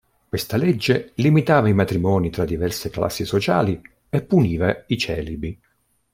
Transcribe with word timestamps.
Questa 0.29 0.57
legge 0.57 1.11
limitava 1.17 1.69
i 1.69 1.73
matrimoni 1.75 2.31
tra 2.31 2.43
diverse 2.43 2.89
classi 2.89 3.23
sociali 3.23 3.79
e 4.09 4.23
puniva 4.23 4.85
i 4.87 4.97
celibi. 4.97 5.59